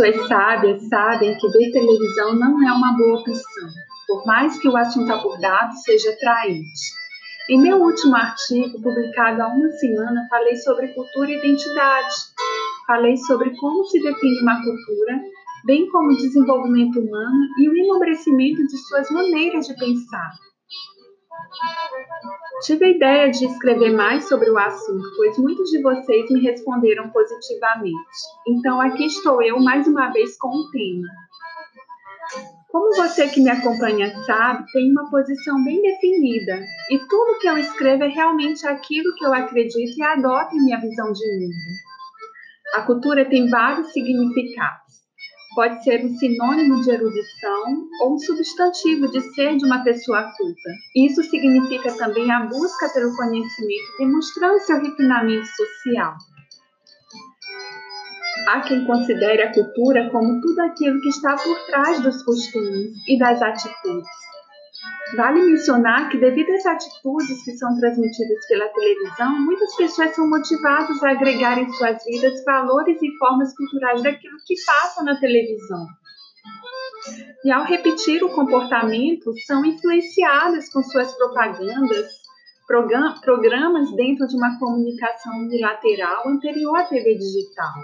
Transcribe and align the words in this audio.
pessoas 0.00 0.28
sábias 0.28 0.82
sabem 0.88 1.36
que 1.36 1.48
ver 1.48 1.72
televisão 1.72 2.34
não 2.34 2.66
é 2.66 2.72
uma 2.72 2.96
boa 2.96 3.20
opção, 3.20 3.68
por 4.08 4.24
mais 4.24 4.58
que 4.58 4.66
o 4.66 4.76
assunto 4.76 5.12
abordado 5.12 5.74
seja 5.84 6.10
atraente. 6.10 7.00
Em 7.50 7.60
meu 7.60 7.82
último 7.82 8.16
artigo, 8.16 8.80
publicado 8.80 9.42
há 9.42 9.48
uma 9.48 9.70
semana, 9.72 10.26
falei 10.30 10.56
sobre 10.56 10.88
cultura 10.94 11.30
e 11.30 11.36
identidade. 11.36 12.14
Falei 12.86 13.16
sobre 13.18 13.54
como 13.56 13.84
se 13.84 14.00
define 14.00 14.40
uma 14.40 14.62
cultura, 14.62 15.20
bem 15.66 15.86
como 15.90 16.12
o 16.12 16.16
desenvolvimento 16.16 16.98
humano 16.98 17.46
e 17.58 17.68
o 17.68 17.76
enobrecimento 17.76 18.66
de 18.66 18.78
suas 18.78 19.10
maneiras 19.10 19.66
de 19.66 19.74
pensar. 19.74 20.30
Tive 22.62 22.84
a 22.84 22.88
ideia 22.90 23.30
de 23.30 23.46
escrever 23.46 23.90
mais 23.90 24.28
sobre 24.28 24.50
o 24.50 24.58
assunto, 24.58 25.02
pois 25.16 25.38
muitos 25.38 25.70
de 25.70 25.80
vocês 25.80 26.30
me 26.30 26.40
responderam 26.40 27.08
positivamente. 27.08 27.96
Então 28.46 28.80
aqui 28.80 29.06
estou 29.06 29.42
eu 29.42 29.58
mais 29.58 29.86
uma 29.86 30.10
vez 30.10 30.36
com 30.36 30.48
o 30.48 30.70
tema. 30.70 31.08
Como 32.70 32.94
você 32.94 33.28
que 33.28 33.40
me 33.40 33.50
acompanha 33.50 34.14
sabe, 34.24 34.64
tenho 34.72 34.92
uma 34.92 35.10
posição 35.10 35.64
bem 35.64 35.80
definida 35.82 36.62
e 36.90 36.98
tudo 37.08 37.38
que 37.40 37.48
eu 37.48 37.58
escrevo 37.58 38.04
é 38.04 38.08
realmente 38.08 38.66
aquilo 38.66 39.14
que 39.16 39.24
eu 39.24 39.32
acredito 39.32 39.98
e 39.98 40.02
adoto 40.02 40.54
em 40.54 40.64
minha 40.64 40.80
visão 40.80 41.10
de 41.12 41.26
mundo. 41.40 41.54
A 42.74 42.82
cultura 42.82 43.24
tem 43.24 43.48
vários 43.48 43.90
significados 43.92 44.99
pode 45.60 45.84
ser 45.84 46.02
um 46.02 46.16
sinônimo 46.16 46.80
de 46.80 46.90
erudição 46.90 47.86
ou 48.00 48.14
um 48.14 48.18
substantivo 48.18 49.08
de 49.08 49.20
ser 49.34 49.58
de 49.58 49.66
uma 49.66 49.84
pessoa 49.84 50.32
culta. 50.38 50.70
Isso 50.96 51.22
significa 51.24 51.92
também 51.98 52.32
a 52.32 52.46
busca 52.46 52.88
pelo 52.88 53.14
conhecimento, 53.14 53.98
demonstrando 53.98 54.58
seu 54.60 54.80
refinamento 54.80 55.46
social. 55.48 56.14
Há 58.48 58.60
quem 58.62 58.86
considere 58.86 59.42
a 59.42 59.52
cultura 59.52 60.08
como 60.10 60.40
tudo 60.40 60.60
aquilo 60.62 60.98
que 61.02 61.10
está 61.10 61.36
por 61.36 61.66
trás 61.66 62.00
dos 62.00 62.22
costumes 62.22 62.92
e 63.06 63.18
das 63.18 63.42
atitudes. 63.42 64.08
Vale 65.16 65.44
mencionar 65.44 66.08
que, 66.08 66.18
devido 66.18 66.50
às 66.50 66.64
atitudes 66.66 67.44
que 67.44 67.52
são 67.52 67.76
transmitidas 67.78 68.46
pela 68.46 68.68
televisão, 68.68 69.40
muitas 69.40 69.74
pessoas 69.76 70.14
são 70.14 70.28
motivadas 70.28 71.02
a 71.02 71.10
agregar 71.10 71.58
em 71.58 71.68
suas 71.72 72.04
vidas 72.04 72.44
valores 72.44 73.00
e 73.02 73.18
formas 73.18 73.54
culturais 73.56 74.02
daquilo 74.02 74.36
que 74.46 74.54
passa 74.64 75.02
na 75.02 75.18
televisão. 75.18 75.86
E, 77.44 77.50
ao 77.50 77.64
repetir 77.64 78.22
o 78.22 78.30
comportamento, 78.30 79.32
são 79.46 79.64
influenciadas 79.64 80.68
com 80.70 80.82
suas 80.82 81.12
propagandas, 81.16 82.20
programas 82.68 83.90
dentro 83.96 84.28
de 84.28 84.36
uma 84.36 84.58
comunicação 84.58 85.38
unilateral 85.38 86.28
anterior 86.28 86.76
à 86.78 86.84
TV 86.84 87.16
digital. 87.16 87.74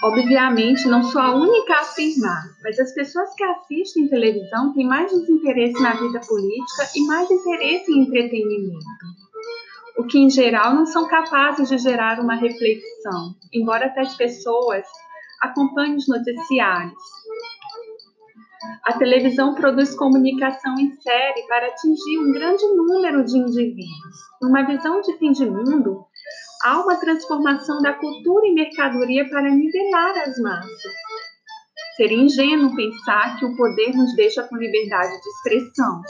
Obviamente, 0.00 0.86
não 0.86 1.02
sou 1.02 1.20
a 1.20 1.34
única 1.34 1.74
a 1.74 1.80
afirmar, 1.80 2.44
mas 2.62 2.78
as 2.78 2.94
pessoas 2.94 3.34
que 3.34 3.42
assistem 3.42 4.08
televisão 4.08 4.72
têm 4.72 4.86
mais 4.86 5.10
desinteresse 5.10 5.82
na 5.82 5.92
vida 5.94 6.20
política 6.20 6.88
e 6.94 7.04
mais 7.04 7.28
interesse 7.28 7.90
em 7.90 8.02
entretenimento, 8.02 8.84
o 9.98 10.04
que 10.04 10.18
em 10.18 10.30
geral 10.30 10.72
não 10.72 10.86
são 10.86 11.08
capazes 11.08 11.68
de 11.68 11.78
gerar 11.78 12.20
uma 12.20 12.36
reflexão, 12.36 13.34
embora 13.52 13.92
tais 13.92 14.14
pessoas 14.14 14.84
acompanhem 15.40 15.96
os 15.96 16.06
noticiários. 16.06 17.02
A 18.84 18.92
televisão 18.92 19.54
produz 19.54 19.94
comunicação 19.96 20.74
em 20.78 20.92
série 21.00 21.46
para 21.48 21.66
atingir 21.66 22.18
um 22.18 22.32
grande 22.32 22.64
número 22.74 23.24
de 23.24 23.36
indivíduos. 23.36 24.16
Numa 24.40 24.62
visão 24.62 25.00
de 25.00 25.16
fim 25.18 25.32
de 25.32 25.44
mundo, 25.44 26.06
há 26.62 26.80
uma 26.80 26.96
transformação 26.96 27.80
da 27.80 27.92
cultura 27.92 28.46
e 28.46 28.54
mercadoria 28.54 29.28
para 29.28 29.50
nivelar 29.50 30.16
as 30.18 30.38
massas. 30.38 30.92
Seria 31.96 32.18
ingênuo 32.18 32.74
pensar 32.74 33.38
que 33.38 33.44
o 33.44 33.56
poder 33.56 33.94
nos 33.94 34.14
deixa 34.14 34.42
com 34.44 34.56
liberdade 34.56 35.20
de 35.20 35.28
expressão. 35.28 36.00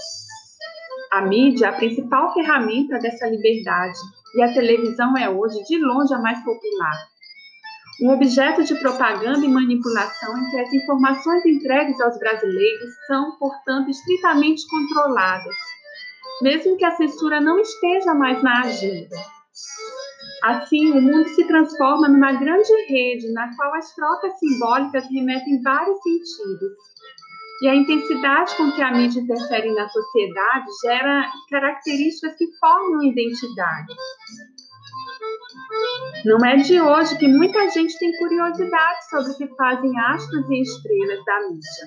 A 1.11 1.23
mídia 1.23 1.67
é 1.67 1.69
a 1.71 1.73
principal 1.73 2.35
ferramenta 2.35 2.99
dessa 2.99 3.27
liberdade 3.27 3.99
e 4.35 4.43
a 4.43 4.53
televisão 4.53 5.17
é 5.17 5.29
hoje, 5.31 5.63
de 5.65 5.79
longe, 5.79 6.13
a 6.13 6.19
mais 6.19 6.43
popular. 6.45 7.09
Um 8.03 8.11
objeto 8.11 8.63
de 8.63 8.75
propaganda 8.77 9.45
e 9.45 9.49
manipulação 9.49 10.39
em 10.39 10.51
que 10.51 10.61
as 10.61 10.73
informações 10.73 11.45
entregues 11.47 12.01
aos 12.01 12.19
brasileiros 12.19 12.91
são, 13.07 13.37
portanto, 13.39 13.91
estritamente 13.91 14.63
controladas, 14.69 15.57
mesmo 16.43 16.77
que 16.77 16.85
a 16.85 16.95
censura 16.95 17.41
não 17.41 17.59
esteja 17.59 18.15
mais 18.15 18.43
na 18.43 18.61
agenda. 18.61 19.17
Assim, 20.43 20.93
o 20.93 21.01
mundo 21.01 21.29
se 21.31 21.45
transforma 21.47 22.09
numa 22.09 22.33
grande 22.33 22.73
rede 22.89 23.33
na 23.33 23.55
qual 23.57 23.75
as 23.75 23.93
trocas 23.95 24.39
simbólicas 24.39 25.05
remetem 25.11 25.61
vários 25.63 25.99
sentidos. 26.03 26.73
E 27.63 27.69
a 27.69 27.75
intensidade 27.75 28.57
com 28.57 28.71
que 28.71 28.81
a 28.81 28.93
mídia 28.93 29.21
interfere 29.21 29.75
na 29.75 29.89
sociedade 29.89 30.67
gera 30.85 31.29
características 31.51 32.37
que 32.37 32.47
formam 32.61 33.03
identidade. 33.03 33.95
Não 36.25 36.39
é 36.47 36.57
de 36.57 36.81
hoje 36.81 37.19
que 37.19 37.27
muita 37.27 37.69
gente 37.71 37.99
tem 37.99 38.17
curiosidade 38.19 39.11
sobre 39.11 39.33
o 39.33 39.37
que 39.37 39.57
fazem 39.57 39.99
astros 39.99 40.49
e 40.49 40.63
estrelas 40.63 41.25
da 41.25 41.41
mídia. 41.49 41.87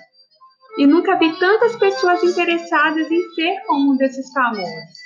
E 0.78 0.86
nunca 0.86 1.18
vi 1.18 1.38
tantas 1.40 1.76
pessoas 1.78 2.22
interessadas 2.22 3.10
em 3.10 3.30
ser 3.34 3.62
como 3.66 3.94
um 3.94 3.98
desses 3.98 4.30
famosos 4.34 5.01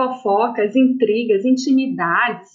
fofocas, 0.00 0.74
intrigas, 0.74 1.44
intimidades. 1.44 2.48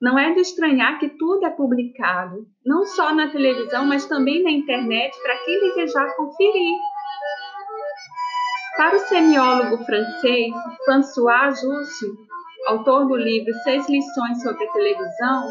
Não 0.00 0.18
é 0.18 0.32
de 0.32 0.40
estranhar 0.40 0.98
que 0.98 1.10
tudo 1.10 1.44
é 1.44 1.50
publicado, 1.50 2.46
não 2.64 2.86
só 2.86 3.14
na 3.14 3.28
televisão, 3.28 3.86
mas 3.86 4.06
também 4.06 4.42
na 4.42 4.50
internet, 4.50 5.14
para 5.22 5.36
quem 5.44 5.60
desejar 5.60 6.16
conferir. 6.16 6.78
Para 8.76 8.96
o 8.96 9.00
semiólogo 9.00 9.84
francês 9.84 10.54
François 10.84 11.60
Jussieu, 11.60 12.14
autor 12.68 13.06
do 13.06 13.16
livro 13.16 13.52
Seis 13.64 13.88
Lições 13.88 14.42
sobre 14.42 14.64
a 14.64 14.72
Televisão, 14.72 15.48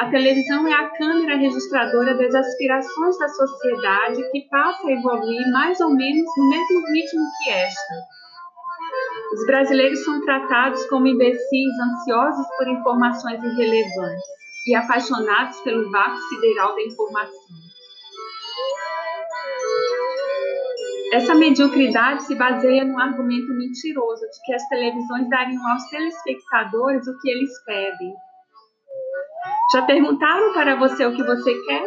a 0.00 0.06
televisão 0.10 0.66
é 0.66 0.72
a 0.72 0.90
câmera 0.90 1.36
registradora 1.36 2.14
das 2.14 2.34
aspirações 2.34 3.18
da 3.18 3.28
sociedade 3.28 4.30
que 4.32 4.48
passa 4.50 4.86
a 4.86 4.92
evoluir 4.92 5.50
mais 5.52 5.78
ou 5.80 5.90
menos 5.90 6.26
no 6.36 6.48
mesmo 6.48 6.86
ritmo 6.86 7.22
que 7.42 7.50
esta 7.50 7.94
os 9.32 9.46
brasileiros 9.46 10.04
são 10.04 10.20
tratados 10.20 10.84
como 10.86 11.06
imbecis 11.06 11.72
ansiosos 11.80 12.46
por 12.56 12.68
informações 12.68 13.42
irrelevantes 13.42 14.24
e 14.66 14.74
apaixonados 14.74 15.60
pelo 15.60 15.90
vácuo 15.90 16.16
sideral 16.16 16.74
da 16.74 16.82
informação. 16.82 17.64
Essa 21.12 21.34
mediocridade 21.34 22.24
se 22.24 22.34
baseia 22.34 22.84
no 22.84 23.00
argumento 23.00 23.54
mentiroso 23.54 24.22
de 24.22 24.42
que 24.44 24.52
as 24.52 24.66
televisões 24.68 25.28
dariam 25.28 25.64
aos 25.68 25.84
telespectadores 25.88 27.06
o 27.06 27.18
que 27.20 27.30
eles 27.30 27.50
pedem. 27.64 28.12
Já 29.72 29.82
perguntaram 29.82 30.52
para 30.52 30.74
você 30.74 31.06
o 31.06 31.14
que 31.14 31.22
você 31.22 31.54
quer? 31.66 31.86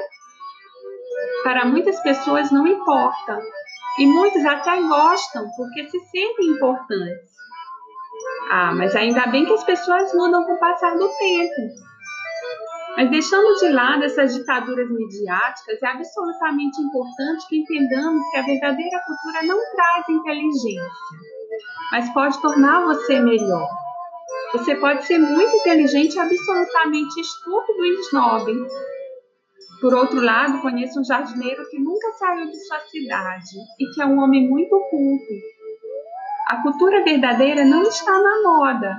Para 1.43 1.65
muitas 1.65 1.99
pessoas 2.01 2.51
não 2.51 2.65
importa, 2.65 3.39
e 3.97 4.05
muitos 4.05 4.45
até 4.45 4.81
gostam 4.81 5.47
porque 5.55 5.87
se 5.87 5.99
sentem 5.99 6.47
importantes. 6.47 7.27
Ah, 8.49 8.73
mas 8.73 8.95
ainda 8.95 9.27
bem 9.27 9.45
que 9.45 9.53
as 9.53 9.63
pessoas 9.63 10.13
mudam 10.13 10.43
com 10.43 10.53
o 10.53 10.59
passar 10.59 10.95
do 10.97 11.07
tempo. 11.17 11.87
Mas 12.95 13.11
deixando 13.11 13.59
de 13.59 13.69
lado 13.69 14.03
essas 14.03 14.33
ditaduras 14.33 14.89
midiáticas, 14.89 15.81
é 15.83 15.87
absolutamente 15.87 16.81
importante 16.81 17.47
que 17.47 17.57
entendamos 17.59 18.23
que 18.31 18.37
a 18.37 18.41
verdadeira 18.41 18.99
cultura 19.05 19.43
não 19.45 19.59
traz 19.75 20.09
inteligência, 20.09 20.89
mas 21.91 22.09
pode 22.11 22.41
tornar 22.41 22.85
você 22.85 23.19
melhor. 23.19 23.67
Você 24.53 24.75
pode 24.75 25.05
ser 25.05 25.19
muito 25.19 25.55
inteligente 25.57 26.17
absolutamente 26.17 27.19
estúpido 27.19 27.85
e 27.85 27.99
snob, 27.99 28.51
por 29.79 29.93
outro 29.93 30.19
lado, 30.21 30.61
conheço 30.61 30.99
um 30.99 31.03
jardineiro 31.03 31.63
que 31.69 31.79
nunca 31.79 32.11
saiu 32.13 32.47
de 32.47 32.65
sua 32.65 32.79
cidade 32.79 33.55
e 33.79 33.93
que 33.93 34.01
é 34.01 34.05
um 34.05 34.19
homem 34.19 34.49
muito 34.49 34.79
culto. 34.89 35.33
A 36.49 36.61
cultura 36.61 37.03
verdadeira 37.03 37.63
não 37.63 37.83
está 37.83 38.11
na 38.11 38.41
moda. 38.41 38.97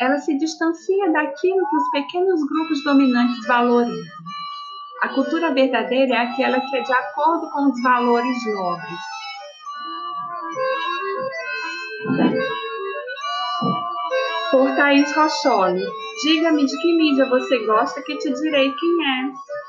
Ela 0.00 0.18
se 0.18 0.36
distancia 0.36 1.10
daquilo 1.12 1.68
que 1.68 1.76
os 1.76 1.90
pequenos 1.92 2.40
grupos 2.46 2.82
dominantes 2.84 3.46
valorizam. 3.46 4.20
A 5.02 5.08
cultura 5.08 5.54
verdadeira 5.54 6.14
é 6.14 6.18
aquela 6.18 6.60
que 6.60 6.76
é 6.76 6.82
de 6.82 6.92
acordo 6.92 7.50
com 7.50 7.70
os 7.70 7.82
valores 7.82 8.54
nobres. 8.54 9.00
Por 14.50 14.74
Thaís 14.74 15.12
Rocholi. 15.12 15.84
Diga-me 16.22 16.66
de 16.66 16.76
que 16.76 16.96
mídia 16.98 17.26
você 17.26 17.64
gosta 17.64 18.02
que 18.02 18.16
te 18.18 18.30
direi 18.30 18.70
quem 18.74 19.06
é. 19.06 19.59